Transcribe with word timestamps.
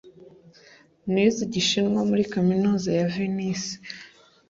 Nize 1.11 1.39
Igishinwa 1.47 2.01
muri 2.09 2.23
kaminuza 2.33 2.89
ya 2.97 3.05
Venise. 3.15 3.73